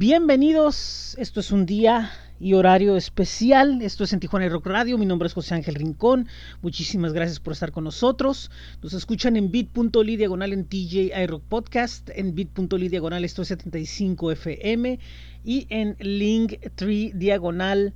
[0.00, 3.82] Bienvenidos, esto es un día y horario especial.
[3.82, 4.96] Esto es en Tijuana Rock Radio.
[4.96, 6.28] Mi nombre es José Ángel Rincón.
[6.62, 8.48] Muchísimas gracias por estar con nosotros.
[8.80, 14.30] Nos escuchan en bit.ly diagonal en TJ iRock Podcast, en bit.ly diagonal esto es 75
[14.30, 15.00] FM
[15.44, 17.92] y en Link3 diagonal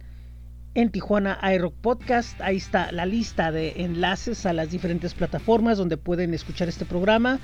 [0.75, 2.41] en Tijuana iRock Podcast.
[2.41, 7.39] Ahí está la lista de enlaces a las diferentes plataformas donde pueden escuchar este programa.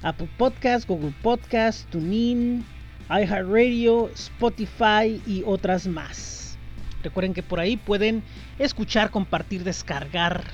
[0.00, 2.64] Apple Podcast, Google Podcast, TuneIn,
[3.08, 6.58] iHeartRadio, Spotify y otras más.
[7.02, 8.22] Recuerden que por ahí pueden
[8.58, 10.44] escuchar, compartir, descargar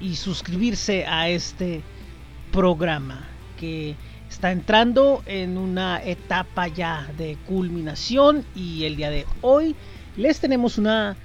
[0.00, 1.82] y suscribirse a este
[2.52, 3.26] programa
[3.58, 3.96] que
[4.28, 9.74] está entrando en una etapa ya de culminación y el día de hoy
[10.16, 11.16] les tenemos una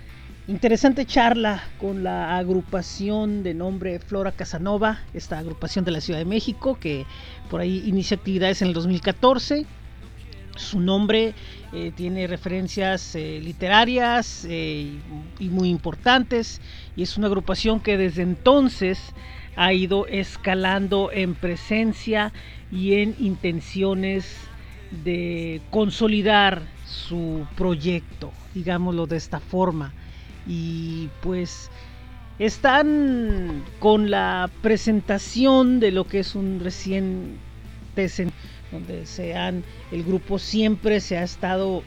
[0.47, 6.25] interesante charla con la agrupación de nombre Flora Casanova, esta agrupación de la Ciudad de
[6.25, 7.05] México que
[7.49, 9.65] por ahí inicia actividades en el 2014
[10.55, 11.33] su nombre
[11.73, 14.99] eh, tiene referencias eh, literarias eh,
[15.39, 16.61] y muy importantes
[16.95, 19.13] y es una agrupación que desde entonces
[19.55, 22.33] ha ido escalando en presencia
[22.71, 24.37] y en intenciones
[25.03, 29.93] de consolidar su proyecto, digámoslo de esta forma.
[30.47, 31.69] Y pues
[32.39, 37.37] están con la presentación de lo que es un recién
[38.71, 41.83] donde se han, el grupo siempre se ha estado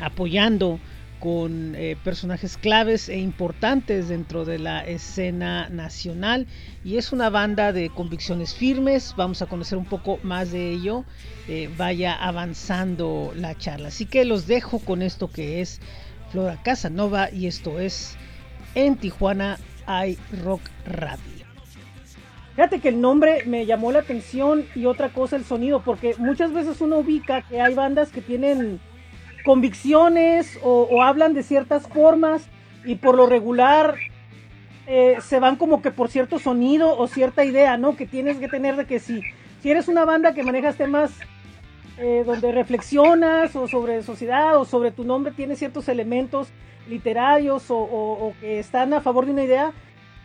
[0.00, 0.78] apoyando
[1.22, 6.48] con eh, personajes claves e importantes dentro de la escena nacional.
[6.84, 11.04] Y es una banda de convicciones firmes vamos a conocer un poco más de ello
[11.46, 13.88] eh, vaya avanzando la charla.
[13.88, 15.80] Así que los dejo con esto que es
[16.32, 18.16] Flora Casanova y esto es
[18.74, 21.41] en Tijuana hay Rock Radio
[22.54, 26.52] Fíjate que el nombre me llamó la atención y otra cosa el sonido, porque muchas
[26.52, 28.78] veces uno ubica que hay bandas que tienen
[29.44, 32.46] convicciones o, hablan de ciertas formas
[32.84, 33.96] y por lo regular
[34.86, 37.96] eh, se van como que por cierto sonido o cierta idea, ¿no?
[37.96, 39.22] Que tienes que tener de que si,
[39.62, 41.10] si eres una banda que manejas temas
[41.98, 46.48] eh, donde reflexionas o sobre sociedad o sobre tu nombre tienes ciertos elementos
[46.88, 49.72] literarios o que están a favor de una idea,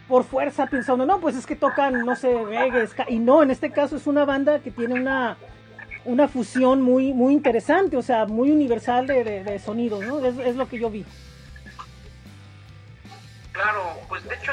[0.08, 3.72] por fuerza pensando, no, pues es que tocan, no sé, reggae, y no, en este
[3.72, 5.38] caso es una banda que tiene una,
[6.06, 10.26] una fusión muy, muy interesante, o sea, muy universal de, de, sonidos, ¿no?
[10.26, 11.06] Es, lo que yo vi.
[13.52, 14.52] Claro, pues de hecho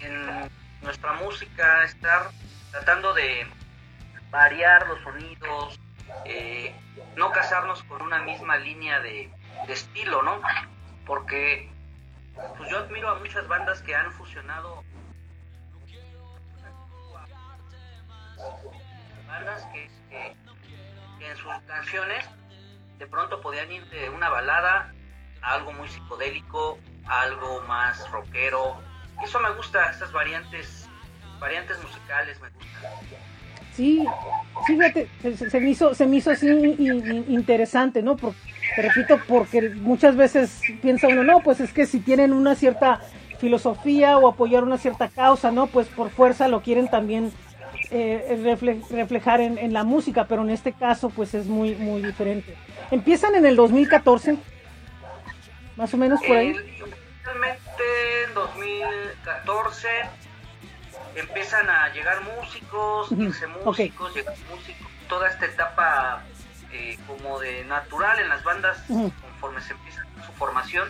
[0.00, 0.50] en
[0.82, 2.30] nuestra música estar
[2.70, 3.46] tratando de
[4.30, 5.80] variar los sonidos,
[6.24, 6.74] eh,
[7.16, 9.30] no casarnos con una misma línea de
[9.68, 10.40] estilo, ¿no?
[11.06, 11.70] Porque
[12.56, 14.84] pues yo admiro a muchas bandas que han fusionado
[19.26, 19.90] bandas que,
[21.20, 22.24] en sus canciones
[22.98, 24.92] de pronto podían ir de una balada
[25.42, 28.80] a algo muy psicodélico, algo más rockero.
[29.22, 30.88] Eso me gusta, estas variantes,
[31.40, 32.92] variantes musicales me gustan.
[33.72, 34.04] Sí,
[34.66, 36.48] fíjate, se, me hizo, se me hizo así
[37.28, 38.16] interesante, ¿no?
[38.16, 38.38] Porque
[38.74, 43.00] te repito, porque muchas veces piensa uno, no, pues es que si tienen una cierta
[43.38, 45.66] filosofía o apoyar una cierta causa, ¿no?
[45.68, 47.32] Pues por fuerza lo quieren también
[47.90, 48.58] eh,
[48.92, 52.54] reflejar en, la música, pero en este caso pues es muy, muy diferente.
[52.90, 54.36] Empiezan en el 2014,
[55.76, 56.52] más o menos por ahí.
[56.52, 59.88] Realmente en 2014
[61.16, 66.22] empiezan a llegar músicos, músicos, llegan músicos, toda esta etapa
[66.72, 68.82] eh, como de natural en las bandas
[69.20, 70.88] conforme se empieza su formación.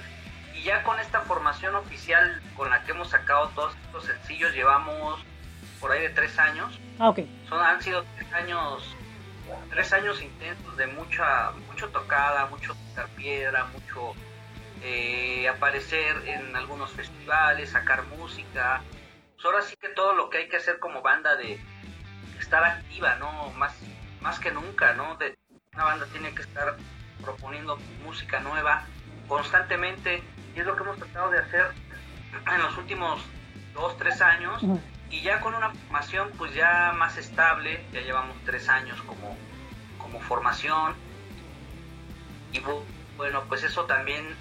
[0.55, 5.25] Y ya con esta formación oficial con la que hemos sacado todos estos sencillos, llevamos
[5.81, 6.79] por ahí de tres años.
[6.99, 7.09] Ah,
[7.49, 8.97] Son, han sido tres años,
[9.71, 14.15] tres años intensos de mucha, mucho tocada, mucho tocar piedra, mucho
[14.83, 18.83] eh, aparecer en algunos festivales, sacar música.
[19.35, 21.61] Pues ahora sí que todo lo que hay que hacer como banda de
[22.41, 23.51] estar activa, ¿no?
[23.53, 23.77] Más,
[24.21, 25.15] más que nunca, ¿no?
[25.17, 25.39] De
[25.79, 26.77] una banda tiene que estar
[27.23, 28.83] proponiendo música nueva
[29.29, 30.25] constantemente.
[30.57, 31.67] Y es lo que hemos tratado de hacer
[32.53, 33.23] en los últimos
[33.75, 34.61] dos, tres años.
[35.09, 39.37] Y ya con una formación pues ya más estable, ya llevamos tres años como,
[39.99, 40.97] como formación.
[42.53, 42.61] Y
[43.17, 44.35] bueno pues eso también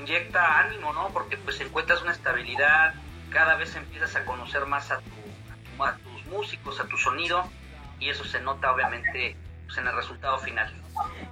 [0.00, 1.08] inyecta ánimo, ¿no?
[1.08, 2.94] Porque pues encuentras una estabilidad,
[3.28, 7.46] cada vez empiezas a conocer más a, tu, a tus músicos, a tu sonido.
[7.98, 9.36] Y eso se nota obviamente
[9.70, 10.68] pues, en el resultado final.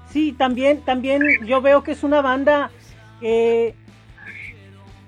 [0.09, 2.71] Sí, también, también yo veo que es una banda
[3.21, 3.75] que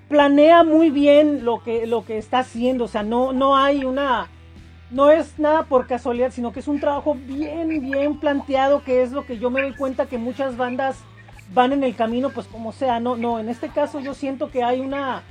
[0.09, 4.29] planea muy bien lo que, lo que está haciendo, o sea, no, no hay una
[4.91, 9.12] no es nada por casualidad, sino que es un trabajo bien, bien planteado, que es
[9.12, 10.99] lo que yo me doy cuenta que muchas bandas
[11.55, 14.65] van en el camino, pues como sea, no, no, en este caso yo siento que
[14.65, 15.23] hay una,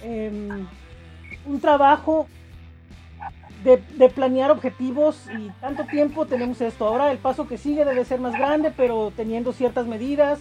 [0.00, 0.68] em,
[1.44, 2.28] un trabajo
[3.64, 6.86] de, planear objetivos y tanto tiempo tenemos esto.
[6.86, 10.40] Ahora el paso que sigue debe ser más grande, pero teniendo ciertas medidas,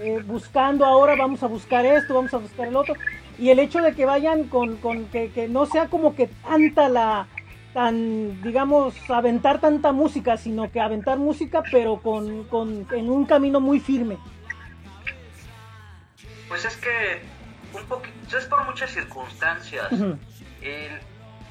[0.00, 2.94] eh, buscando ahora vamos a buscar esto, vamos a buscar el otro.
[3.38, 6.88] Y el hecho de que vayan con, con que, que no sea como que tanta
[6.88, 7.28] la,
[7.72, 13.60] tan, digamos, aventar tanta música, sino que aventar música, pero con, con en un camino
[13.60, 14.18] muy firme.
[16.48, 17.22] Pues es que
[17.72, 19.92] un poquito, es por muchas circunstancias.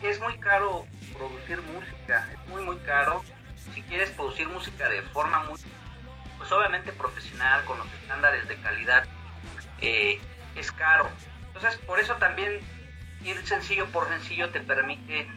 [0.02, 3.24] es muy caro producir música, es muy muy caro.
[3.74, 5.60] Si quieres producir música de forma muy,
[6.38, 9.06] pues obviamente profesional, con los estándares de calidad,
[9.80, 10.20] eh,
[10.56, 11.10] es caro.
[11.48, 12.60] Entonces por eso también
[13.24, 15.28] ir sencillo por sencillo te permite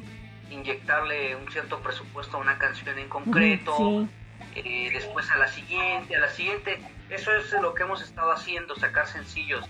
[0.51, 4.09] inyectarle un cierto presupuesto a una canción en concreto,
[4.55, 6.81] eh, después a la siguiente, a la siguiente.
[7.09, 9.65] Eso es lo que hemos estado haciendo, sacar sencillos.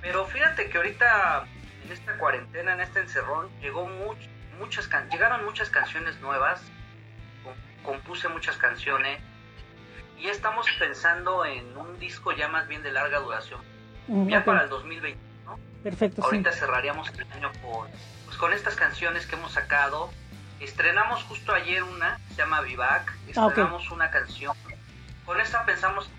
[0.00, 1.46] Pero fíjate que ahorita
[1.84, 3.86] en esta cuarentena, en este encerrón, llegó
[4.58, 6.60] muchas llegaron muchas canciones nuevas,
[7.82, 9.20] compuse muchas canciones
[10.18, 13.60] y estamos pensando en un disco ya más bien de larga duración,
[14.08, 15.20] mm, ya para el 2020.
[15.82, 16.24] Perfecto.
[16.24, 17.88] Ahorita cerraríamos el año con
[18.24, 20.10] pues, con estas canciones que hemos sacado.
[20.58, 24.56] Estrenamos justo ayer una, se llama Vivac, ah, estrenamos una canción.
[25.24, 26.10] Con esta pensamos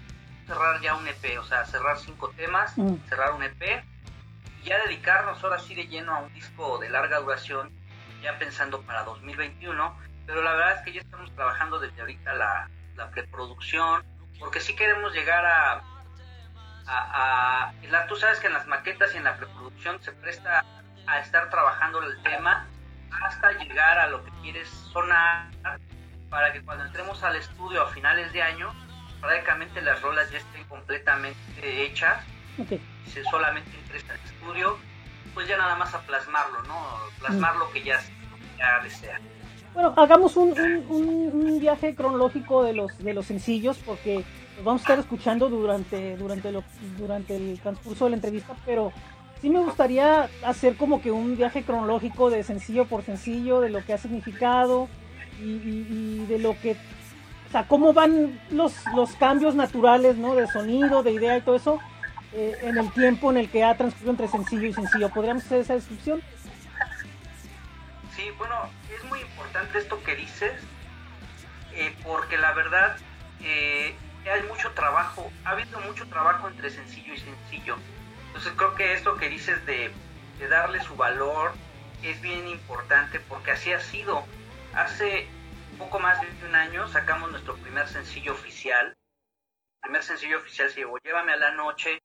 [0.46, 2.96] cerrar ya un EP, o sea, cerrar cinco temas, mm.
[3.10, 3.84] cerrar un EP
[4.64, 7.72] y ya dedicarnos ahora sí de lleno a un disco de larga duración,
[8.22, 9.98] ya pensando para 2021.
[10.26, 14.04] Pero la verdad es que ya estamos trabajando desde ahorita la, la preproducción,
[14.40, 15.82] porque sí queremos llegar a,
[16.86, 20.66] a, a, tú sabes que en las maquetas y en la preproducción se presta
[21.06, 22.68] a estar trabajando el tema
[23.24, 25.48] hasta llegar a lo que quieres sonar
[26.30, 28.74] para que cuando entremos al estudio a finales de año,
[29.22, 32.24] prácticamente las rolas ya estén completamente hechas.
[33.06, 34.78] Si solamente entres al estudio,
[35.38, 36.74] pues ya nada más a plasmarlo, ¿no?
[37.20, 38.02] Plasmar lo que ya,
[38.84, 39.20] desea.
[39.72, 40.50] Bueno, hagamos un,
[40.90, 44.24] un, viaje cronológico de los, de los sencillos porque
[44.56, 46.64] los vamos a estar escuchando durante, durante, lo,
[46.98, 48.92] durante el transcurso de la entrevista, pero
[49.40, 53.86] sí me gustaría hacer como que un viaje cronológico de sencillo por sencillo, de lo
[53.86, 54.88] que ha significado
[55.40, 60.34] y, de lo que, o sea, cómo van los, los cambios naturales, ¿no?
[60.34, 61.80] De sonido, de idea y todo eso
[62.34, 65.10] eh, en el tiempo en el que ha transcurrido entre sencillo y sencillo.
[65.10, 66.22] ¿Podríamos hacer esa descripción?
[68.16, 68.56] Sí, bueno,
[68.96, 70.54] es muy importante esto que dices,
[71.74, 72.98] eh, porque la verdad
[73.42, 73.96] eh,
[74.32, 77.78] hay mucho trabajo, ha habido mucho trabajo entre sencillo y sencillo
[78.38, 79.92] entonces creo que esto que dices de,
[80.48, 81.54] darle su valor
[82.04, 84.24] es bien importante porque así ha sido.
[84.76, 85.28] Hace
[85.80, 88.90] poco más de un año sacamos nuestro primer sencillo oficial.
[88.90, 91.98] El primer sencillo oficial se llamó Llévame a la noche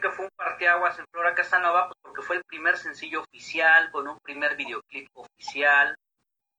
[0.00, 4.08] que fue un parteaguas en Flora Casanova, pues porque fue el primer sencillo oficial, con
[4.08, 5.96] un primer videoclip oficial,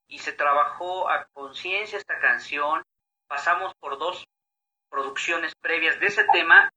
[0.06, 2.82] y se trabajó a conciencia esta canción.
[3.26, 4.24] Pasamos por dos
[4.90, 6.70] producciones previas de ese tema,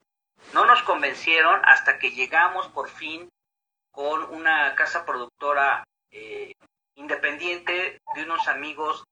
[0.53, 3.29] no nos convencieron hasta que llegamos por fin
[3.91, 6.53] con una casa productora eh,
[6.95, 9.03] independiente de unos amigos,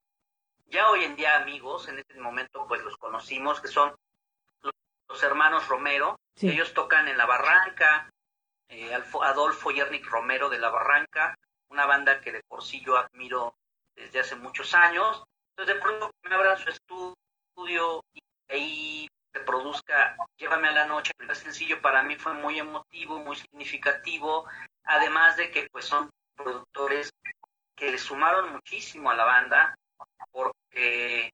[0.67, 3.93] ya hoy en día amigos, en este momento pues los conocimos, que son
[4.61, 8.09] los hermanos Romero, ellos tocan en La Barranca,
[8.67, 11.37] eh, Adolfo y Ernick Romero de La Barranca,
[11.69, 13.55] una banda que de por sí yo admiro
[13.95, 15.23] desde hace muchos años.
[15.49, 21.11] Entonces de pronto me abran su estudio y ahí se produzca Llévame a la noche.
[21.11, 24.47] El primer sencillo para mí fue muy emotivo, muy significativo,
[24.83, 27.11] además de que pues son productores
[27.75, 29.75] que le sumaron muchísimo a la banda,
[30.31, 31.31] porque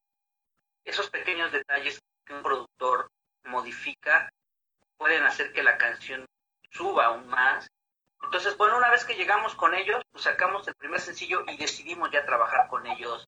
[0.84, 3.10] esos pequeños detalles que un productor
[3.46, 4.29] modifica
[5.00, 6.27] pueden hacer que la canción
[6.70, 7.68] suba aún más.
[8.22, 12.12] Entonces, bueno, una vez que llegamos con ellos, pues sacamos el primer sencillo y decidimos
[12.12, 13.27] ya trabajar con ellos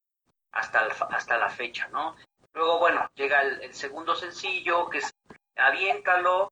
[0.52, 2.16] hasta, hasta la fecha, ¿no?
[2.54, 5.12] Luego, bueno, llega el, el segundo sencillo, que es
[5.56, 6.52] Aviéntalo,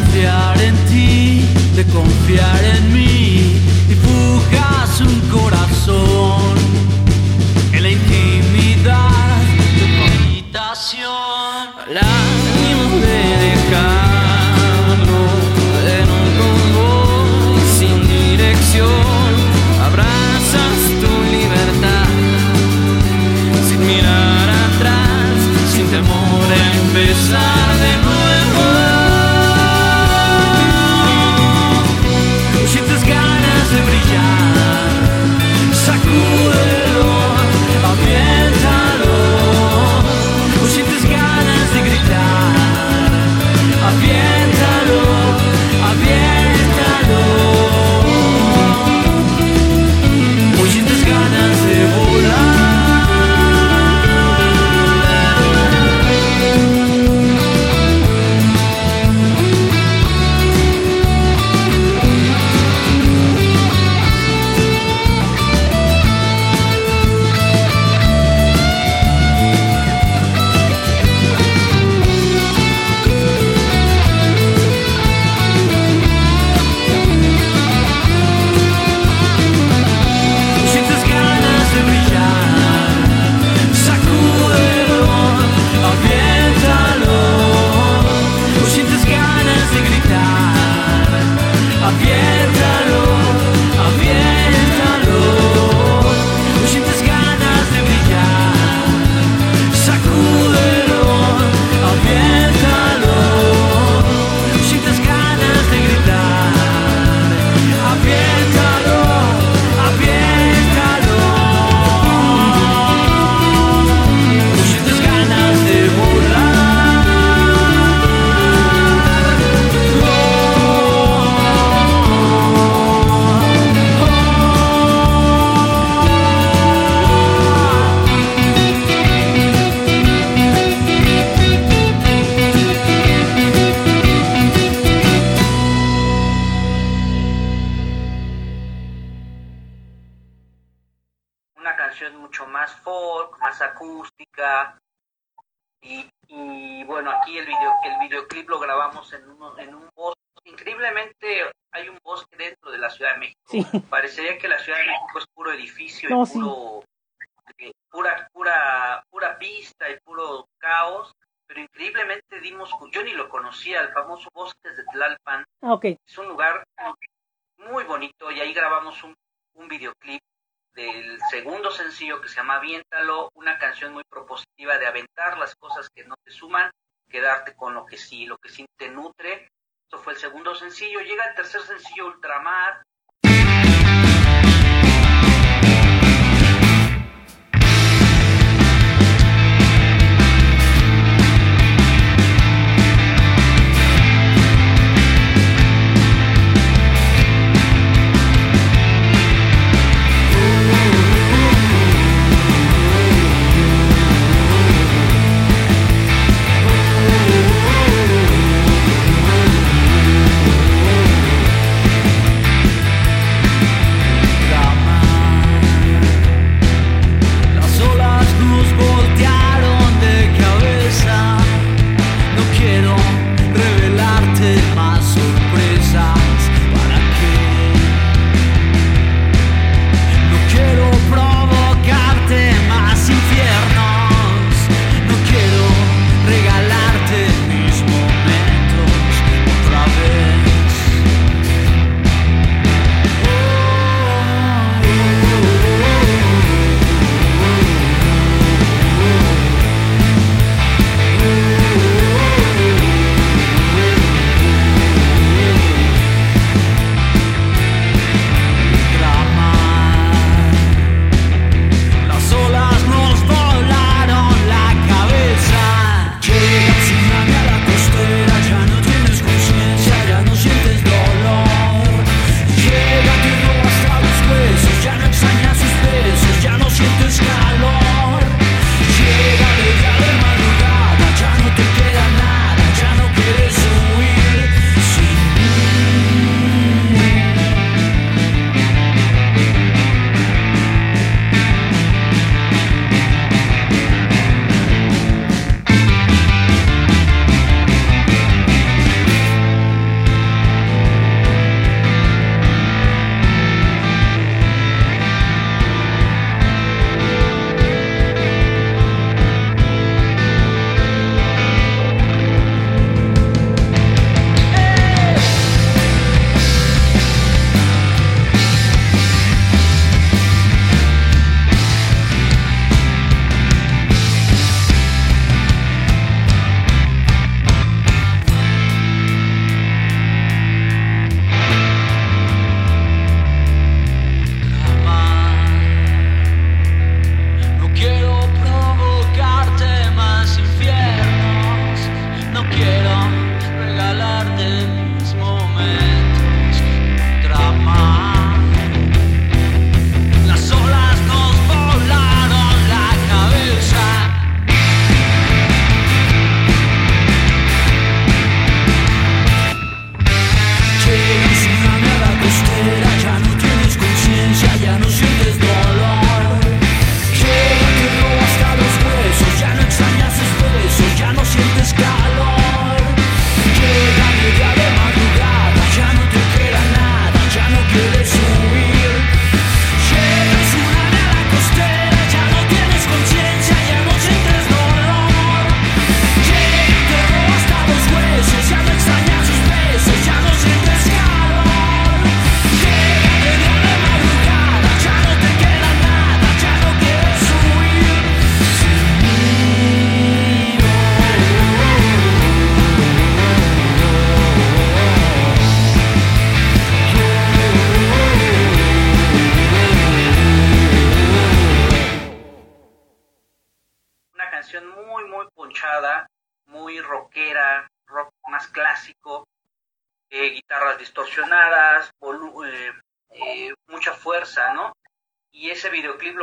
[0.00, 1.44] confiar en ti,
[1.76, 6.54] de confiar en mí, dibujas un corazón.
[7.72, 7.90] En la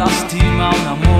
[0.00, 1.19] lastima un amor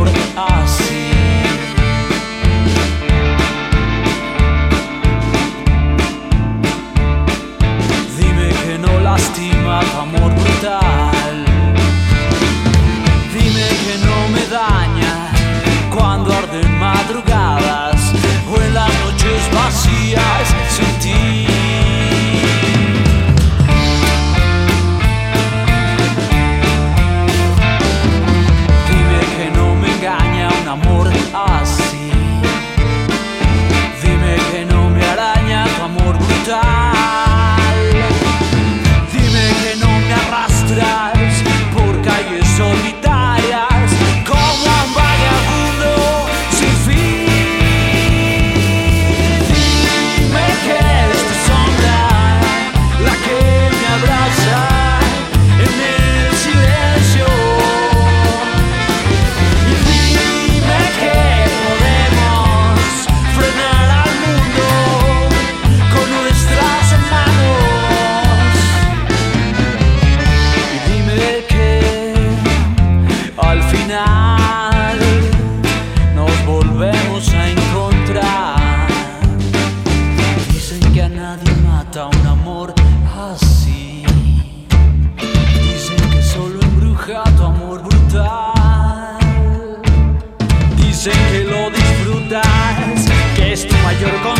[94.00, 94.39] mayor con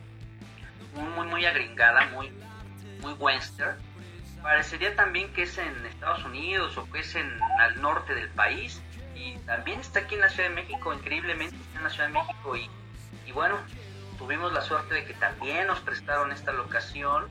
[0.93, 2.31] muy, muy, agringada, muy,
[3.01, 3.77] muy western.
[4.41, 8.81] parecería también que es en Estados Unidos o que es en al norte del país.
[9.15, 12.55] Y también está aquí en la Ciudad de México, increíblemente en la Ciudad de México.
[12.55, 12.69] Y,
[13.27, 13.57] y bueno,
[14.17, 17.27] tuvimos la suerte de que también nos prestaron esta locación.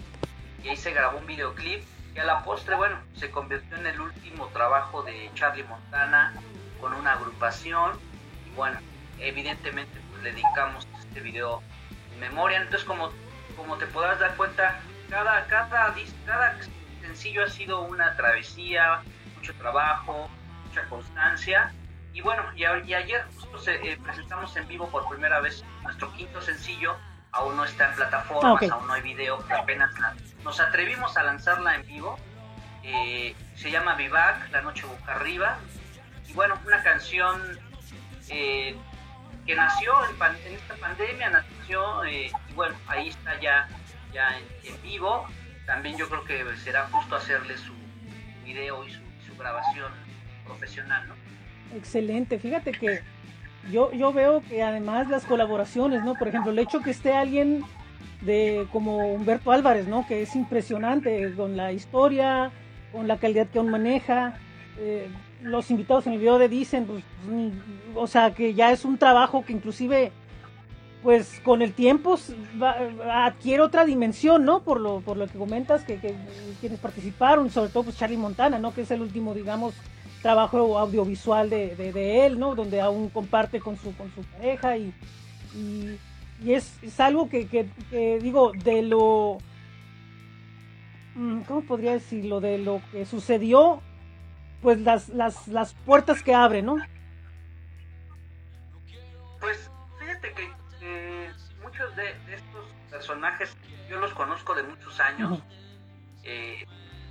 [0.62, 1.82] Y ahí se grabó un videoclip
[2.14, 6.34] que a la postre, bueno, se convirtió en el último trabajo de Charlie Montana
[6.80, 7.98] con una agrupación.
[8.46, 8.78] Y bueno,
[9.18, 11.62] evidentemente pues, le dedicamos este video
[12.12, 13.10] en memoria, entonces como,
[13.60, 15.94] como te podrás dar cuenta, cada, cada,
[16.26, 16.56] cada
[17.02, 19.02] sencillo ha sido una travesía,
[19.36, 20.30] mucho trabajo,
[20.66, 21.72] mucha constancia
[22.12, 26.96] y bueno, y, ayer justo eh, presentamos en vivo por primera vez nuestro quinto sencillo,
[27.32, 29.92] aún no está en plataformas, aún no hay video, apenas
[30.42, 32.18] nos atrevimos a lanzarla en vivo.
[32.82, 35.58] Eh, se llama Vivac, La Noche Boca Arriba.
[36.26, 37.58] Y bueno, una canción
[38.30, 38.74] eh,
[39.54, 43.68] nació en, esta pandemia, nació, y bueno, ahí está ya,
[44.12, 45.26] ya en, vivo.
[45.66, 47.72] También yo creo que será justo hacerle su
[48.44, 49.92] video y su, su grabación
[50.44, 51.14] profesional, ¿no?
[51.76, 53.02] Excelente, fíjate que
[53.70, 56.14] yo, yo veo que además las colaboraciones, ¿no?
[56.14, 57.64] Por ejemplo, el hecho que esté alguien
[58.22, 60.06] de como Humberto Álvarez, ¿no?
[60.06, 62.50] Que es impresionante con la historia,
[62.92, 64.38] con la calidad que aún maneja.
[64.78, 65.08] Eh,
[65.42, 67.04] los invitados en el video de dicen, pues,
[67.94, 70.12] o sea, que ya es un trabajo que inclusive,
[71.02, 72.18] pues, con el tiempo
[73.10, 74.62] adquiere otra dimensión, ¿no?
[74.62, 75.98] Por lo, por lo que comentas, que,
[76.60, 78.74] quienes participaron, sobre todo, pues, Charlie Montana, ¿no?
[78.74, 79.74] Que es el último, digamos,
[80.22, 82.54] trabajo audiovisual de, de, él, ¿no?
[82.54, 84.92] Donde aún comparte con su, con su pareja y,
[85.54, 89.38] y, es, es, algo que, que, digo, de lo...
[91.14, 92.40] Mm, ¿Cómo podría decirlo?
[92.40, 93.82] De lo que sucedió,
[94.62, 96.76] pues las, las, las puertas que abre, ¿no?
[99.40, 103.56] Pues fíjate que eh, muchos de, estos personajes
[103.88, 105.42] yo los conozco de muchos años.
[106.22, 106.66] Eh,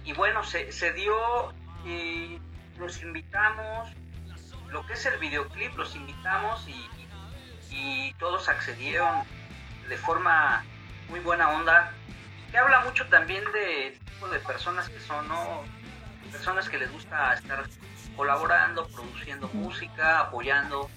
[0.05, 1.53] y bueno, se, se dio
[1.85, 2.39] y
[2.77, 3.89] los invitamos,
[4.69, 6.88] lo que es el videoclip, los invitamos y,
[8.17, 9.23] todos accedieron
[9.88, 10.65] de forma
[11.07, 11.93] muy buena onda,
[12.51, 15.63] que habla mucho también de tipo de personas que son, ¿no?
[16.31, 17.63] Personas que les gusta estar
[18.15, 20.89] colaborando, produciendo música, apoyando.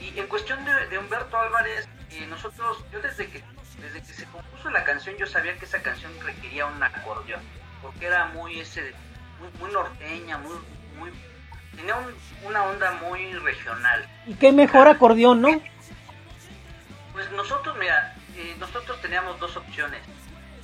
[0.00, 3.42] Y en cuestión de, Humberto Álvarez, eh, nosotros, yo desde que,
[3.80, 7.40] desde que se compuso la canción, yo sabía que esa canción requería un acordeón,
[7.82, 8.92] porque era muy ese,
[9.40, 10.56] muy, muy norteña, muy,
[10.98, 11.10] muy
[11.78, 11.94] tenía
[12.44, 14.06] una onda muy regional.
[14.26, 15.60] Y qué mejor acordeón, ¿no?
[17.12, 20.00] Pues nosotros, mira, eh, nosotros teníamos dos opciones.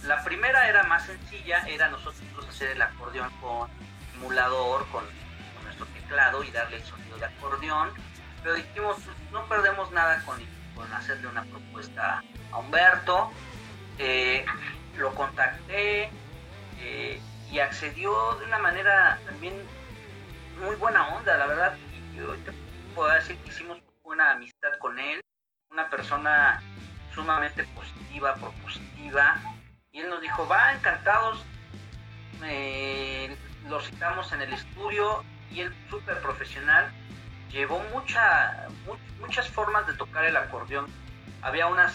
[0.04, 3.70] La primera era más sencilla, era nosotros hacer el acordeón con
[4.16, 5.04] emulador, con,
[5.64, 7.90] nuestro teclado y darle el sonido de acordeón.
[8.42, 8.98] Pero dijimos,
[9.32, 10.38] no perdemos nada con,
[10.74, 12.22] con hacerle una propuesta
[12.52, 13.32] a Humberto.
[13.98, 14.44] Eh,
[14.96, 16.10] lo contacté
[16.80, 19.54] eh, y accedió de una manera también
[20.60, 21.76] muy buena onda, la verdad.
[22.14, 22.34] Yo
[22.94, 25.20] puedo decir que hicimos una amistad con él,
[25.70, 26.62] una persona
[27.14, 29.40] sumamente positiva, propositiva.
[29.92, 31.44] Y él nos dijo, va, encantados.
[32.42, 33.36] Eh,
[33.68, 36.92] lo citamos en el estudio y él súper profesional.
[37.50, 38.68] Llevó mucha,
[39.20, 40.86] muchas formas de tocar el acordeón.
[41.42, 41.94] Había unas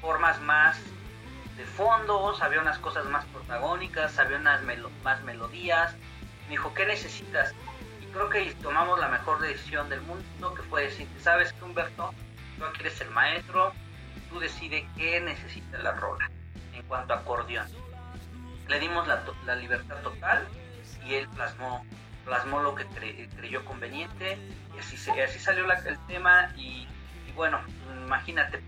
[0.00, 0.80] formas más
[1.56, 4.60] de fondos, había unas cosas más protagónicas, había unas
[5.02, 5.94] más melodías,
[6.44, 7.54] me dijo, ¿qué necesitas?
[8.02, 12.12] Y creo que tomamos la mejor decisión del mundo, que fue decir, ¿sabes qué, Humberto?
[12.58, 13.72] Tú aquí eres el maestro,
[14.30, 16.28] tú decides qué necesita la rola
[16.72, 17.68] en cuanto a acordeón.
[18.66, 20.48] Le dimos la, la libertad total
[21.04, 21.84] y él plasmó,
[22.24, 22.84] plasmó lo que
[23.36, 24.38] creyó conveniente
[24.74, 26.86] y así, se, así salió el tema y,
[27.34, 27.60] bueno,
[28.04, 28.60] imagínate,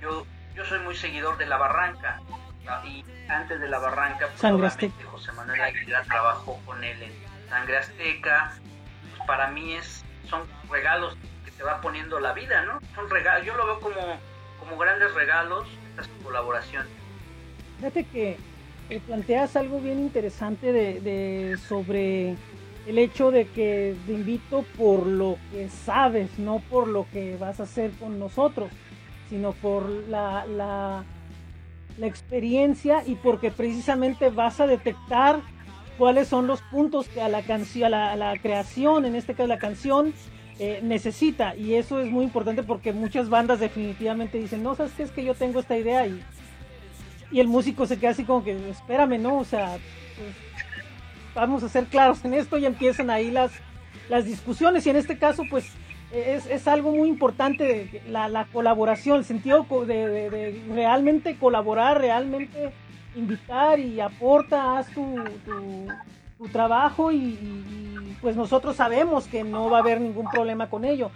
[0.00, 2.20] yo, yo soy muy seguidor de La Barranca
[2.84, 7.12] y antes de la barranca, pues, José Manuel Aguilar trabajó con él en
[7.48, 8.52] Sangre Azteca.
[9.16, 12.80] Pues, para mí es, son regalos que te va poniendo la vida, ¿no?
[12.94, 14.18] Son regalos, yo lo veo como,
[14.58, 15.66] como grandes regalos,
[15.98, 16.86] esta colaboración.
[17.78, 18.38] Fíjate que
[19.06, 22.36] planteas algo bien interesante de, de, sobre
[22.86, 27.60] el hecho de que te invito por lo que sabes, no por lo que vas
[27.60, 28.70] a hacer con nosotros,
[29.28, 35.40] sino por la, la experiencia y porque precisamente vas a detectar
[35.98, 39.58] cuáles son los puntos que a la canción, a la, creación, en este caso la
[39.58, 40.14] canción,
[40.60, 41.56] eh, necesita.
[41.56, 45.24] Y eso es muy importante porque muchas bandas definitivamente dicen, no, sabes qué es que
[45.24, 46.22] yo tengo esta idea y,
[47.30, 49.38] y el músico se queda así como que, espérame, ¿no?
[49.38, 49.76] O sea,
[50.16, 50.34] pues,
[51.34, 53.52] vamos a ser claros en esto y empiezan ahí las,
[54.08, 55.70] las discusiones y en este caso, pues
[56.12, 62.72] es, es algo muy importante la, la, colaboración, el sentido de, realmente colaborar, realmente
[63.14, 69.80] invitar y aporta, haz tu, tu, trabajo y, pues nosotros sabemos que no va a
[69.80, 71.10] haber ningún problema con ello.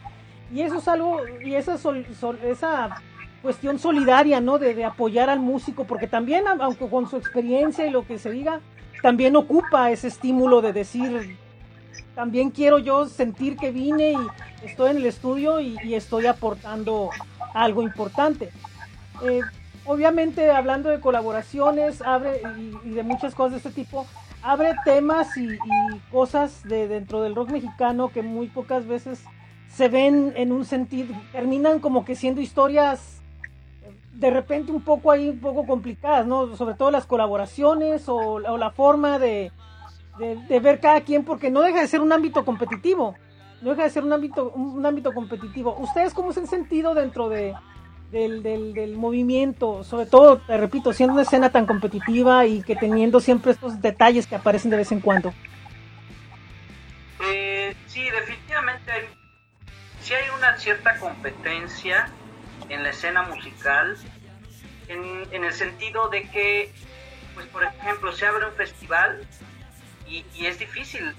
[0.53, 1.79] Y eso es algo, y esa,
[2.45, 3.03] esa
[3.43, 4.59] cuestión solidaria, ¿no?
[4.59, 8.61] De, apoyar al músico, porque también, aunque con su experiencia y lo que se diga,
[9.03, 11.37] también ocupa ese estímulo de decir,
[12.15, 17.11] también quiero yo sentir que vine y estoy en el estudio y, estoy aportando
[17.53, 18.51] algo importante.
[19.25, 19.41] Eh,
[19.85, 22.41] obviamente hablando de colaboraciones abre
[22.85, 24.07] y, de muchas cosas de este tipo,
[24.43, 25.49] abre temas y,
[26.11, 29.25] cosas de dentro del rock mexicano que muy pocas veces
[29.69, 33.22] se ven en un sentido, terminan como que siendo historias
[34.23, 36.57] de repente un poco ahí, un poco complicadas, ¿no?
[36.57, 39.53] Sobre todo las colaboraciones o la forma de,
[40.19, 43.17] de, ver cada quien, porque no deja de ser un ámbito competitivo.
[43.61, 45.77] No deja de ser un ámbito, un ámbito competitivo.
[45.79, 47.55] ¿Ustedes cómo se han sentido dentro de,
[48.11, 49.85] del, del, movimiento?
[49.85, 54.27] Sobre todo, te repito, siendo una escena tan competitiva y que teniendo siempre estos detalles
[54.27, 55.33] que aparecen de vez en cuando.
[57.25, 62.09] Eh, sí, definitivamente hay, hay una cierta competencia
[62.69, 63.97] en la escena musical,
[64.89, 66.73] en, en el sentido de que,
[67.35, 69.27] pues por ejemplo, se abre un festival
[70.07, 71.15] y, es difícil,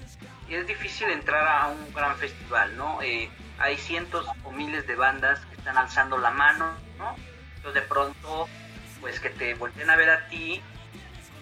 [0.48, 3.02] es difícil entrar a un gran festival, ¿no?
[3.02, 3.28] Eh,
[3.58, 7.16] hay cientos o miles de bandas que están alzando la mano, ¿no?
[7.56, 8.48] Entonces de pronto,
[9.00, 10.62] pues que te volteen a ver a ti,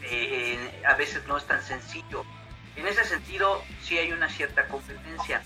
[0.02, 2.24] eh, a veces no es tan sencillo.
[2.76, 5.42] En ese sentido, sí hay una cierta competencia.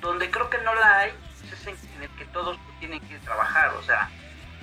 [0.00, 1.12] Donde creo que no la hay,
[1.50, 4.10] es en el que todos tienen que trabajar, o sea,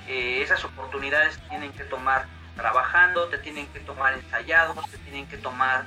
[0.08, 2.26] eh, esas oportunidades tienen que tomar
[2.56, 5.86] trabajando, te tienen que tomar ensayados, te tienen que tomar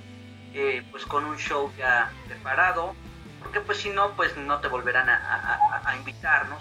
[0.54, 2.94] eh, pues con un show ya preparado,
[3.42, 6.58] porque pues si no, pues no te volverán a, invitar, ¿no?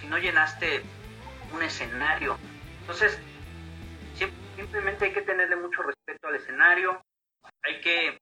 [0.00, 0.82] Si no llenaste
[1.52, 2.38] un escenario.
[2.80, 3.18] Entonces,
[4.56, 7.02] simplemente hay que tenerle mucho respeto al escenario,
[7.62, 8.18] hay que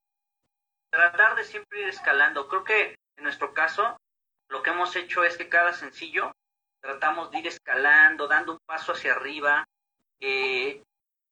[0.91, 2.49] tratar de siempre ir escalando.
[2.49, 3.97] Creo que en nuestro caso,
[4.49, 6.33] lo que hemos hecho es que cada sencillo
[6.81, 9.67] tratamos de ir escalando, dando un paso hacia arriba,
[10.21, 10.83] eh,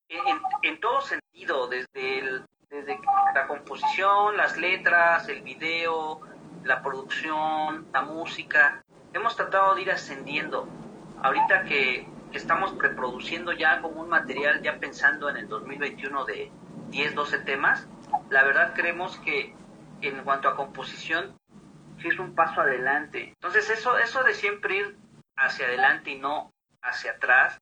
[0.09, 3.01] en, en, todo sentido, desde el, desde
[3.35, 6.21] la composición, las letras, el video,
[6.65, 8.85] la producción, la música.
[9.13, 10.69] Hemos tratado de ir ascendiendo.
[11.23, 16.51] Ahorita que, estamos preproduciendo ya como un material, ya pensando en el 2021 de
[16.91, 17.89] 10, 12 temas,
[18.29, 19.55] la verdad creemos que
[20.03, 21.39] en cuanto a composición,
[21.99, 23.31] sí es un paso adelante.
[23.31, 24.97] Entonces eso, eso de siempre ir
[25.37, 27.59] hacia adelante y no hacia atrás,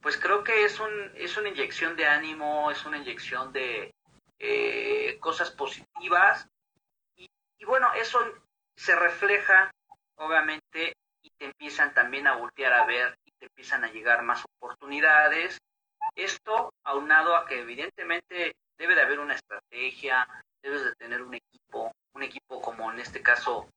[0.00, 3.92] pues creo que es, un, es una inyección de ánimo, es una inyección de,
[4.40, 6.46] eh, cosas positivas
[7.16, 7.28] y,
[7.64, 8.20] bueno, eso
[8.76, 9.72] se refleja
[10.14, 10.92] obviamente
[11.22, 15.58] y te empiezan también a voltear a ver y te empiezan a llegar más oportunidades.
[16.14, 20.26] Esto aunado a que evidentemente debe de haber una estrategia,
[20.62, 23.68] debes de tener un equipo, un equipo como en este caso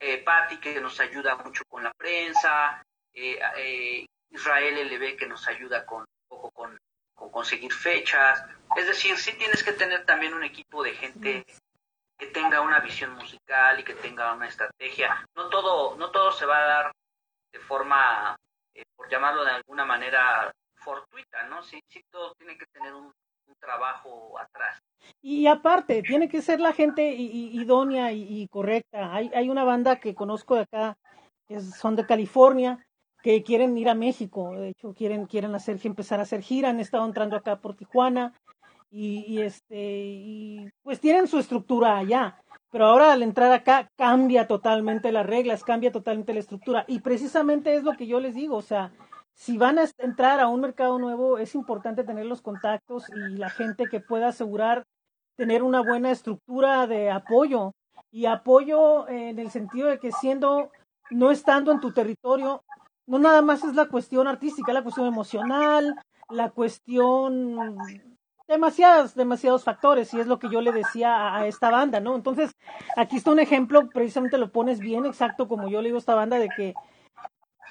[0.00, 2.82] eh, Patti que nos ayuda mucho con la prensa,
[3.12, 6.78] eh, eh, Israel LB que nos ayuda con poco con
[7.30, 8.42] conseguir fechas.
[8.76, 11.44] Es decir, sí tienes que tener también un equipo de gente
[12.18, 15.26] que tenga una visión musical y que tenga una estrategia.
[15.34, 16.92] No todo, no todo se va a dar
[17.52, 18.36] de forma,
[18.74, 21.62] eh, por llamarlo de alguna manera, fortuita, ¿no?
[21.62, 23.12] Sí, sí todo tiene que tener un,
[23.58, 24.78] trabajo atrás.
[25.22, 29.14] Y aparte, tiene que ser la gente idónea y, correcta.
[29.14, 30.96] Hay, hay una banda que conozco de acá,
[31.48, 32.86] que son de California,
[33.22, 36.80] que quieren ir a México, de hecho quieren, quieren hacer, empezar a hacer gira, han
[36.80, 38.34] estado entrando acá por Tijuana
[38.90, 45.12] y, este, y pues tienen su estructura allá, pero ahora al entrar acá cambia totalmente
[45.12, 48.62] las reglas, cambia totalmente la estructura y precisamente es lo que yo les digo, o
[48.62, 48.92] sea,
[49.40, 53.48] si van a entrar a un mercado nuevo es importante tener los contactos y la
[53.48, 54.84] gente que pueda asegurar
[55.34, 57.72] tener una buena estructura de apoyo
[58.10, 60.70] y apoyo en el sentido de que siendo
[61.10, 62.62] no estando en tu territorio
[63.06, 65.96] no nada más es la cuestión artística, la cuestión emocional,
[66.28, 67.78] la cuestión
[68.46, 72.16] demasiados, demasiados factores, y es lo que yo le decía a, esta banda, ¿no?
[72.16, 72.50] Entonces,
[72.96, 76.16] aquí está un ejemplo, precisamente lo pones bien exacto como yo le digo a esta
[76.16, 76.74] banda, de que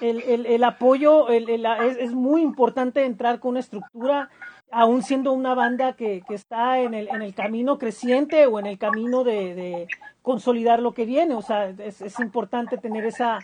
[0.00, 4.30] el, el, el apoyo el, es, es, muy importante entrar con una estructura,
[4.70, 8.66] aún siendo una banda que, que está en el, en el camino creciente o en
[8.66, 9.86] el camino de,
[10.22, 11.34] consolidar lo que viene.
[11.34, 13.38] O sea, es, es importante tener esa,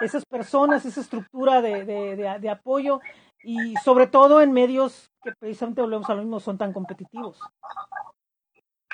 [0.00, 3.00] esas personas, esa estructura de, de, apoyo
[3.42, 7.40] y sobre todo en medios que precisamente volvemos a lo mismo, son tan competitivos.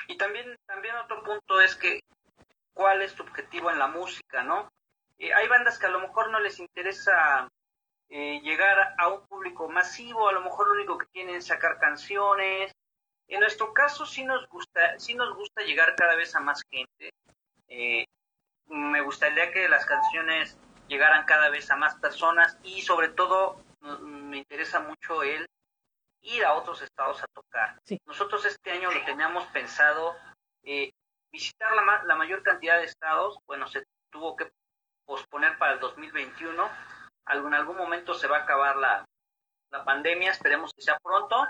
[0.07, 1.99] Y también, también otro punto es que
[2.73, 4.69] cuál es tu objetivo en la música, ¿no?
[5.19, 7.49] Eh, hay bandas que a lo mejor no les interesa
[8.09, 11.77] eh, llegar a un público masivo, a lo mejor lo único que quieren es sacar
[11.77, 12.73] canciones,
[13.27, 17.11] En nuestro caso sí nos gusta, sí nos gusta llegar cada vez a más gente.
[17.67, 18.05] Eh,
[18.65, 20.57] me gustaría que las canciones
[20.87, 23.63] llegaran cada vez a más personas y sobre todo
[24.01, 25.47] me interesa mucho el
[26.21, 27.79] ir a otros estados a tocar.
[28.05, 30.15] Nosotros este año lo teníamos pensado
[30.63, 30.91] eh,
[31.31, 33.37] visitar la, la, mayor cantidad de estados.
[33.45, 34.49] Bueno, se tuvo que
[35.09, 36.69] posponer para el 2021.
[37.31, 39.03] En algún momento se va a acabar la,
[39.71, 41.47] la pandemia, esperemos que sea pronto.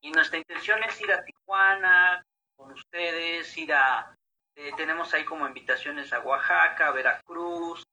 [0.00, 2.24] Y nuestra intención es ir a Tijuana
[2.56, 4.14] con ustedes, ir a...
[4.54, 7.84] Eh, tenemos ahí como invitaciones a Oaxaca, Veracruz,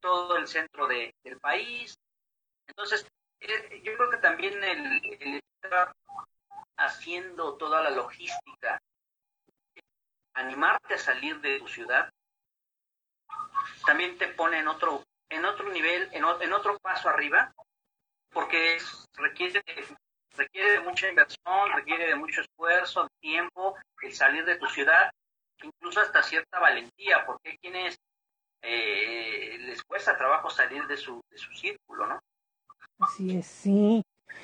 [0.00, 1.94] todo el centro de, del país.
[2.68, 3.06] Entonces,
[3.40, 5.92] eh, yo creo que también el, estar
[6.78, 8.80] haciendo toda la logística,
[10.34, 12.10] animarte a salir de tu ciudad,
[13.86, 17.52] también te pone en otro, en otro nivel, en, en otro paso arriba,
[18.32, 18.78] porque
[19.16, 19.62] requiere,
[20.36, 25.10] requiere de mucha inversión, requiere de mucho esfuerzo, tiempo, el salir de tu ciudad,
[25.62, 27.96] incluso hasta cierta valentía, porque hay quienes
[28.62, 32.20] eh, les cuesta trabajo salir de su, de su círculo, ¿no?
[32.98, 34.02] Así es, sí,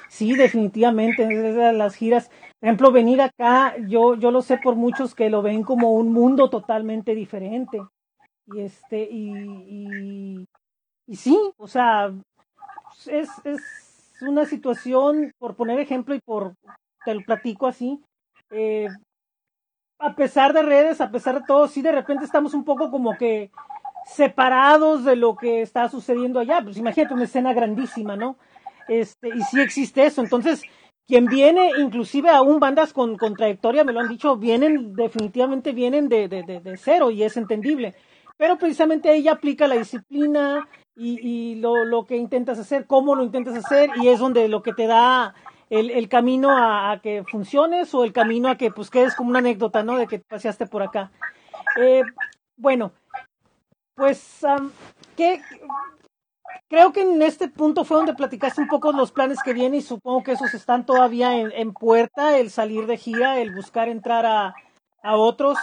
[0.09, 1.27] sí, definitivamente,
[1.73, 5.63] las giras, por ejemplo, venir acá, yo, yo lo sé por muchos que lo ven
[5.63, 7.81] como un mundo totalmente diferente,
[8.53, 10.47] y este, y,
[11.07, 12.13] y, sí, o sea,
[13.07, 13.61] es, es
[14.23, 16.55] una situación, por poner ejemplo y por,
[17.05, 18.01] te lo platico así,
[18.51, 18.89] eh,
[19.99, 23.17] a pesar de redes, a pesar de todo, sí de repente estamos un poco como
[23.17, 23.51] que
[24.07, 26.63] separados de lo que está sucediendo allá.
[26.63, 28.37] Pues imagínate una escena grandísima, ¿no?
[28.89, 30.23] Este, y sí existe eso.
[30.23, 30.63] Entonces,
[31.07, 36.09] quien viene, inclusive aún bandas con, con trayectoria, me lo han dicho, vienen, definitivamente vienen
[36.09, 37.95] de, de, de cero y es entendible.
[38.41, 40.67] Pero precisamente ella aplica la disciplina,
[40.97, 44.73] y, lo, lo, que intentas hacer, cómo lo intentas hacer y es donde lo que
[44.73, 45.35] te da
[45.69, 49.39] el, el camino a, que funciones o el camino a que pues quedes como una
[49.41, 49.97] anécdota, ¿no?
[49.97, 51.11] De que paseaste por acá.
[51.81, 52.03] Eh,
[52.57, 52.93] bueno,
[53.95, 54.41] pues
[55.17, 55.41] que
[56.69, 59.83] creo que en este punto fue donde platicaste un poco los planes que vienen y
[59.83, 64.25] supongo que esos están todavía en, en puerta, el salir de gira, el buscar entrar
[64.27, 64.55] a,
[65.03, 65.59] a otros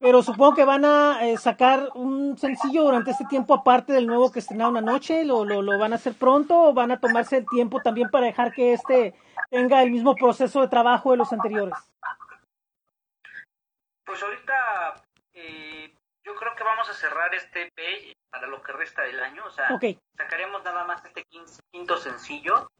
[0.00, 4.32] pero supongo que van a eh, sacar un sencillo durante este tiempo aparte del nuevo
[4.32, 7.46] que estrenaron anoche, ¿Lo, lo, lo van a hacer pronto o van a tomarse el
[7.46, 9.14] tiempo también para dejar que este
[9.50, 11.74] tenga el mismo proceso de trabajo de los anteriores?
[14.04, 15.02] Pues ahorita
[15.34, 15.94] eh,
[16.24, 19.50] yo creo que vamos a cerrar este EP para lo que resta del año, o
[19.50, 19.68] sea,
[20.16, 21.24] sacaremos nada más este
[21.70, 22.70] quinto sencillo.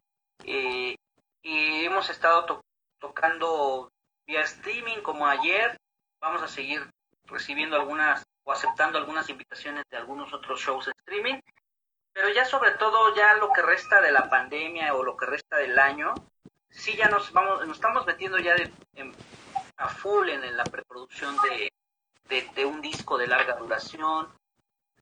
[0.43, 0.95] Eh,
[1.43, 2.61] y hemos estado
[2.99, 3.91] tocando
[4.25, 5.77] vía streaming como ayer,
[6.19, 6.81] vamos a seguir
[7.31, 11.39] recibiendo algunas o aceptando algunas invitaciones de algunos otros shows de streaming,
[12.13, 15.57] pero ya sobre todo ya lo que resta de la pandemia o lo que resta
[15.57, 16.13] del año,
[16.69, 18.55] sí ya nos vamos, nos estamos metiendo ya
[19.77, 21.71] a full en, la preproducción de,
[22.55, 24.29] de, un disco de larga duración,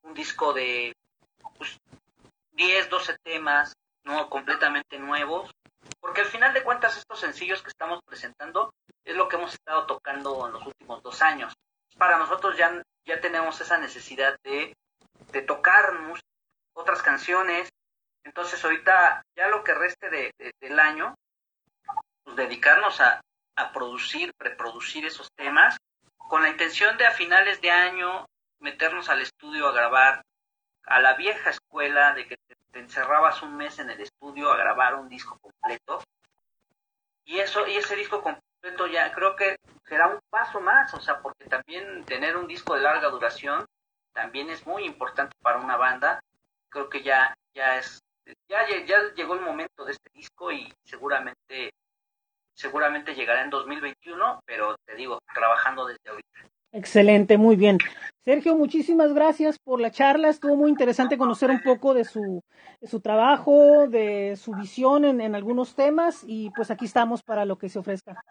[0.04, 0.96] un disco de
[1.58, 1.80] pues,
[2.52, 5.52] 10, 12 temas, no completamente nuevos,
[6.00, 8.74] porque al final de cuentas estos sencillos que estamos presentando
[9.04, 11.54] es lo que hemos estado tocando en los últimos dos años
[12.00, 14.76] para nosotros ya, ya tenemos esa necesidad de,
[15.32, 16.20] de tocarnos
[16.74, 17.70] otras canciones.
[18.24, 21.14] Entonces ahorita ya lo que reste de, del año,
[22.24, 23.22] pues dedicarnos a,
[23.56, 25.78] a producir, preproducir esos temas,
[26.18, 28.26] con la intención de a finales de año
[28.60, 30.24] meternos al estudio a grabar
[30.86, 34.58] a la vieja escuela de que te, te, encerrabas un mes en el estudio a
[34.58, 36.04] grabar un disco completo
[37.26, 38.22] y eso y ese disco
[38.92, 39.56] ya creo que
[39.88, 43.66] será un paso más, o sea, porque también tener un disco de larga duración
[44.14, 46.20] también es muy importante para una banda.
[46.70, 48.00] Creo que ya ya es
[48.48, 51.72] ya, ya llegó el momento de este disco y seguramente
[52.54, 56.30] seguramente llegará en 2021, pero te digo, trabajando desde ahorita.
[56.72, 57.78] Excelente, muy bien.
[58.26, 60.30] Sergio, muchísimas gracias por la charla.
[60.30, 62.44] Estuvo muy interesante conocer un poco de su,
[62.80, 67.46] de su trabajo, de su visión en, en algunos temas y pues aquí estamos para
[67.46, 68.22] lo que se ofrezca.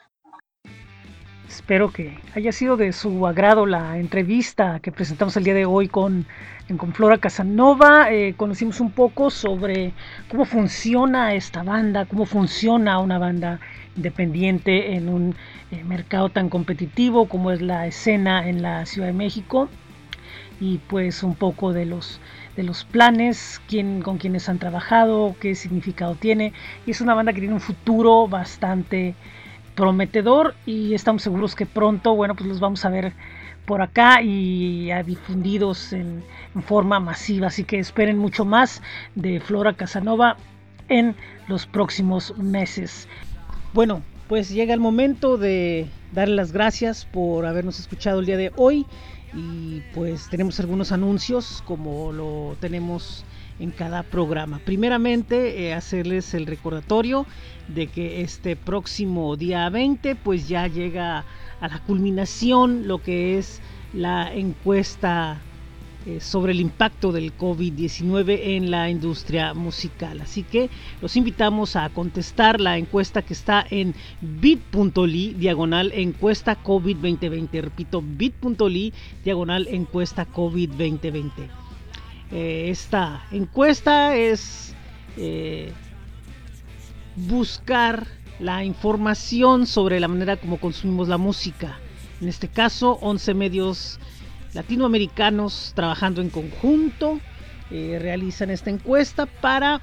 [1.48, 5.88] Espero que haya sido de su agrado la entrevista que presentamos el día de hoy
[5.88, 6.26] con,
[6.76, 8.12] con Flora Casanova.
[8.12, 9.94] Eh, conocimos un poco sobre
[10.30, 13.60] cómo funciona esta banda, cómo funciona una banda
[13.96, 15.34] independiente en un
[15.70, 19.70] eh, mercado tan competitivo como es la escena en la Ciudad de México
[20.60, 22.20] y pues un poco de los
[22.56, 26.52] de los planes, quién, con quienes han trabajado, qué significado tiene.
[26.86, 29.14] Y es una banda que tiene un futuro bastante
[29.78, 33.12] prometedor y estamos seguros que pronto, bueno, pues los vamos a ver
[33.64, 37.46] por acá y a difundidos en, en, forma masiva.
[37.46, 38.82] Así que esperen mucho más
[39.14, 40.36] de Flora Casanova
[40.88, 41.14] en
[41.46, 43.06] los próximos meses.
[43.72, 48.50] Bueno, pues llega el momento de darle las gracias por habernos escuchado el día de
[48.56, 48.84] hoy
[49.32, 53.24] y pues tenemos algunos anuncios como lo tenemos
[53.58, 54.60] en cada programa.
[54.64, 57.26] Primeramente, eh, hacerles el recordatorio
[57.68, 61.24] de que este próximo día 20 pues ya llega
[61.60, 63.60] a la culminación lo que es
[63.92, 65.40] la encuesta
[66.06, 70.20] eh, sobre el impacto del COVID-19 en la industria musical.
[70.20, 70.70] Así que
[71.02, 77.60] los invitamos a contestar la encuesta que está en bit.ly diagonal encuesta COVID-2020.
[77.60, 78.94] Repito, bit.ly
[79.24, 81.67] diagonal encuesta COVID-2020.
[82.30, 84.74] Eh, esta encuesta es
[85.16, 85.72] eh,
[87.16, 88.06] buscar
[88.38, 91.78] la información sobre la manera como consumimos la música.
[92.20, 93.98] En este caso, 11 medios
[94.52, 97.18] latinoamericanos trabajando en conjunto
[97.70, 99.80] eh, realizan esta encuesta para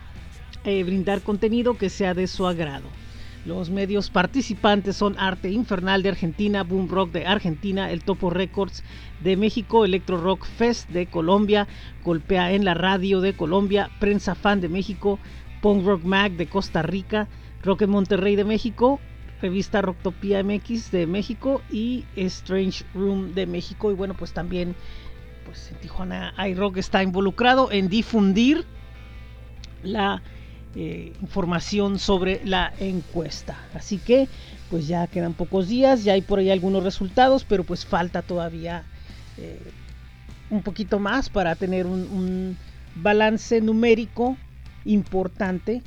[0.63, 2.87] brindar contenido que sea de su agrado.
[3.45, 8.83] Los medios participantes son Arte Infernal de Argentina, Boom Rock de Argentina, El Topo Records
[9.19, 11.67] de México, Electro Rock Fest de Colombia,
[12.03, 15.19] Golpea en la Radio de Colombia, Prensa Fan de México,
[15.61, 17.27] Punk Rock Mag de Costa Rica,
[17.61, 18.99] Rock en Monterrey de México,
[19.39, 23.91] Revista Rocktopia MX de México y Strange Room de México.
[23.91, 24.75] Y bueno, pues también
[25.45, 28.65] pues en Tijuana iRock está involucrado en difundir
[29.83, 30.23] la
[30.77, 33.57] eh, información sobre la encuesta.
[33.73, 34.27] Así que
[34.69, 38.83] pues ya quedan pocos días, ya hay por ahí algunos resultados, pero pues falta todavía
[39.37, 39.57] eh,
[40.49, 42.57] un poquito más para tener un,
[42.97, 44.35] balance numérico
[44.83, 45.81] importante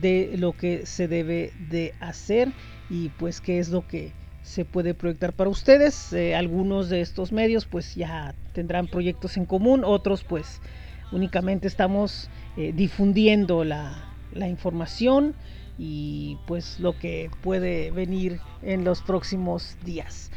[0.00, 2.50] de lo que se debe de hacer
[2.88, 4.12] y pues qué es lo que
[4.42, 6.14] se puede proyectar para ustedes.
[6.14, 10.62] Eh, algunos de estos medios pues ya tendrán proyectos en común, otros pues
[11.12, 14.03] únicamente estamos difundiendo la,
[14.34, 15.34] la información
[15.78, 20.30] y pues lo que puede venir en los próximos días.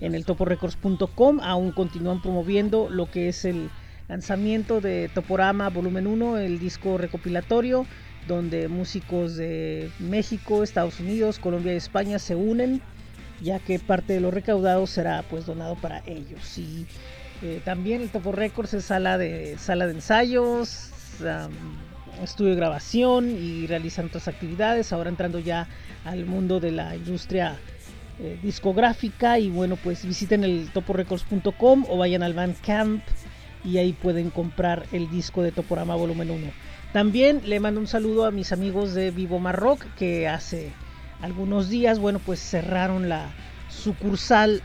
[0.00, 3.70] En el toporecords.com aún continúan promoviendo lo que es el
[4.08, 7.86] lanzamiento de Toporama Volumen 1, el disco recopilatorio,
[8.26, 12.82] donde músicos de México, Estados Unidos, Colombia y España se unen,
[13.40, 16.58] ya que parte de lo recaudado será pues donado para ellos.
[16.58, 16.86] Y
[17.42, 20.90] eh, también el Topo Records es sala de, sala de ensayos,
[22.22, 25.68] estudio de grabación y realizan otras actividades, ahora entrando ya
[26.04, 27.58] al mundo de la industria
[28.18, 33.02] eh, discográfica y bueno pues visiten el toporecords.com o vayan al Bandcamp
[33.64, 36.46] y ahí pueden comprar el disco de Toporama volumen 1.
[36.92, 40.72] También le mando un saludo a mis amigos de Vivo Marrock que hace
[41.20, 43.30] algunos días bueno pues cerraron la
[43.70, 44.62] sucursal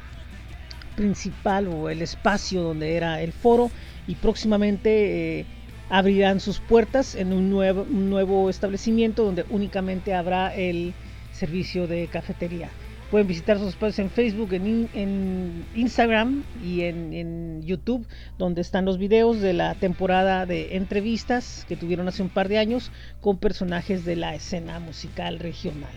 [0.95, 3.71] principal o el espacio donde era el foro
[4.07, 5.45] y próximamente eh,
[5.89, 10.93] abrirán sus puertas en un nuevo, nuevo establecimiento donde únicamente habrá el
[11.31, 12.69] servicio de cafetería.
[13.11, 18.05] Pueden visitar sus espacios en Facebook, en, Instagram y en, en, YouTube,
[18.37, 22.57] donde están los videos de la temporada de entrevistas que tuvieron hace un par de
[22.57, 25.93] años con personajes de la escena musical regional.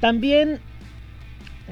[0.00, 0.60] También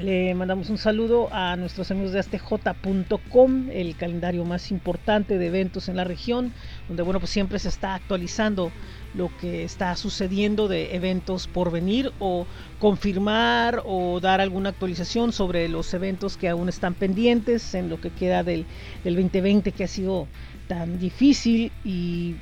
[0.02, 5.88] le mandamos un saludo a nuestros amigos de astj.com, el calendario más importante de eventos
[5.88, 6.52] en la región,
[6.88, 8.70] donde bueno, pues siempre se está actualizando
[9.14, 12.46] lo que está sucediendo de eventos por venir o
[12.78, 18.10] confirmar o dar alguna actualización sobre los eventos que aún están pendientes en lo que
[18.10, 18.66] queda del,
[19.04, 20.28] del 2020 que ha sido
[20.68, 22.36] tan difícil y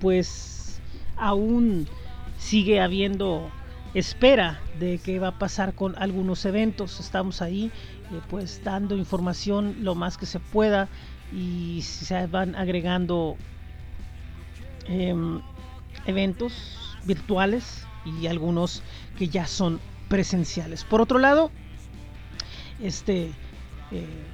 [0.00, 0.80] pues
[1.16, 1.88] aún
[2.38, 3.50] sigue habiendo
[3.98, 7.00] espera de qué va a pasar con algunos eventos.
[7.00, 7.70] Estamos ahí
[8.12, 10.88] eh, pues dando información lo más que se pueda
[11.32, 13.36] y se van agregando
[14.86, 15.40] em,
[16.04, 18.82] eventos virtuales y algunos
[19.16, 20.84] que ya son presenciales.
[20.84, 21.50] Por otro lado,
[22.82, 23.32] este
[23.92, 24.26] eh,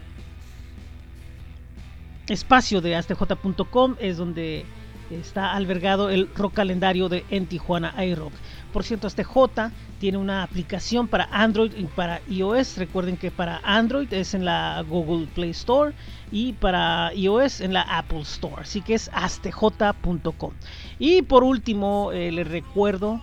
[2.29, 4.67] espacio de astj.com es donde
[5.15, 8.33] está albergado el rock calendario de En Tijuana iRock.
[8.73, 12.79] Por cierto, este J tiene una aplicación para Android y para iOS.
[12.79, 15.93] Recuerden que para Android es en la Google Play Store
[16.31, 18.63] y para iOS en la Apple Store.
[18.63, 20.53] Así que es astj.com.
[20.99, 23.21] Y por último, eh, les recuerdo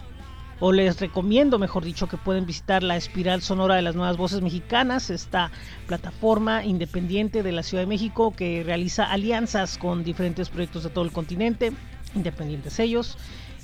[0.59, 4.41] o les recomiendo, mejor dicho, que pueden visitar la Espiral Sonora de las Nuevas Voces
[4.41, 5.51] Mexicanas, esta
[5.87, 11.05] plataforma independiente de la Ciudad de México que realiza alianzas con diferentes proyectos de todo
[11.05, 11.71] el continente,
[12.13, 13.17] independientes ellos.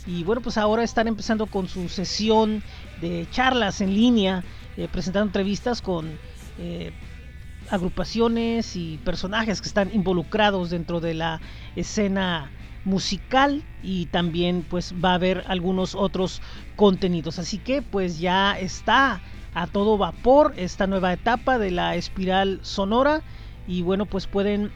[0.07, 2.63] Y bueno, pues ahora están empezando con su sesión
[3.01, 4.43] de charlas en línea,
[4.77, 6.17] eh, presentando entrevistas con
[6.59, 6.91] eh,
[7.69, 11.41] agrupaciones y personajes que están involucrados dentro de la
[11.75, 12.51] escena
[12.85, 16.41] musical y también pues va a haber algunos otros
[16.75, 19.21] contenidos así que pues ya está
[19.53, 23.21] a todo vapor esta nueva etapa de la espiral sonora
[23.67, 24.71] y bueno pues pueden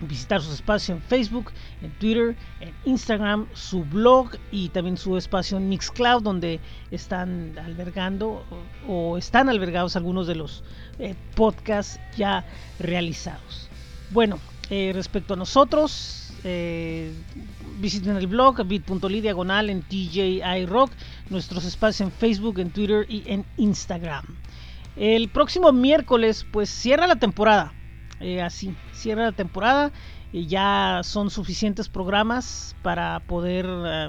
[0.00, 5.56] visitar su espacio en Facebook, en Twitter, en Instagram, su blog y también su espacio
[5.56, 6.60] en Mixcloud donde
[6.90, 8.44] están albergando
[8.86, 10.64] o, están albergados algunos de los
[10.98, 12.44] eh, podcasts ya
[12.78, 13.68] realizados.
[14.10, 17.12] Bueno, eh, respecto a nosotros, eh,
[17.80, 20.92] visiten el blog bit.ly diagonal en TJI Rock,
[21.28, 24.24] nuestros espacios en Facebook, en Twitter y en Instagram.
[24.96, 27.72] El próximo miércoles pues cierra la temporada.
[28.20, 29.90] Eh, así, cierra la temporada.
[30.32, 34.08] Y ya son suficientes programas para poder eh,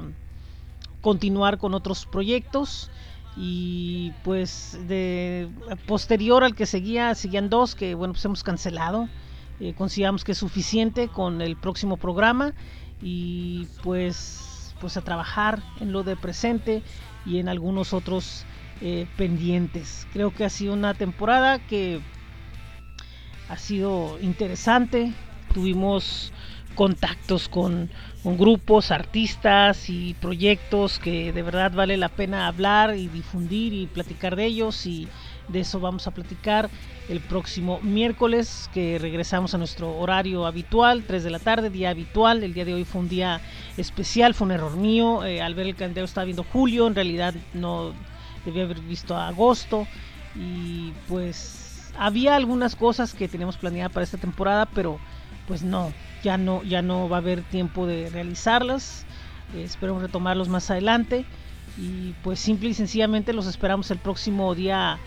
[1.01, 2.91] continuar con otros proyectos.
[3.35, 5.49] Y pues de
[5.87, 9.07] posterior al que seguía seguían dos que bueno pues hemos cancelado
[9.59, 12.53] eh, consideramos que es suficiente con el próximo programa
[13.01, 16.83] y pues pues a trabajar en lo de presente
[17.25, 18.45] y en algunos otros
[19.15, 21.99] pendientes creo que ha sido una temporada que
[23.49, 25.13] ha sido interesante.
[25.53, 26.31] Tuvimos
[26.75, 27.89] contactos con,
[28.23, 34.35] grupos, artistas y proyectos que de verdad vale la pena hablar y difundir y platicar
[34.35, 35.07] de ellos y
[35.47, 36.69] de eso vamos a platicar
[37.09, 42.43] el próximo miércoles que regresamos a nuestro horario habitual, 3 de la tarde, día habitual.
[42.43, 43.39] El día de hoy fue un día
[43.77, 45.23] especial, fue un error mío.
[45.23, 47.93] Eh, al ver el calendario estaba viendo julio, en realidad no
[48.45, 49.87] debía haber visto agosto
[50.35, 54.99] y pues había algunas cosas que teníamos planeadas para esta temporada, pero
[55.47, 55.91] pues no,
[56.23, 59.05] ya no, ya no va a haber tiempo de realizarlas.
[59.55, 61.25] Eh, espero retomarlos más adelante.
[61.77, 64.97] Y pues simple y sencillamente los esperamos el próximo día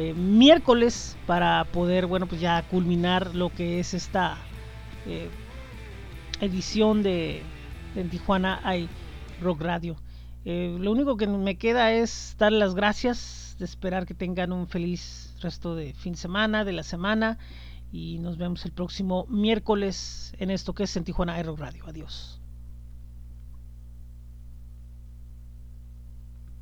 [0.00, 4.38] eh, miércoles para poder, bueno, pues ya culminar lo que es esta
[5.06, 5.28] eh,
[6.40, 7.42] edición de,
[7.96, 8.88] de Tijuana hay
[9.42, 9.96] Rock Radio.
[10.44, 15.34] lo único que me queda es dar las gracias, de esperar que tengan un feliz
[15.40, 17.36] resto de fin de semana, de la semana.
[17.90, 21.84] Y nos vemos el próximo miércoles en esto que es en Tijuana Aero Radio.
[21.88, 22.37] Adiós.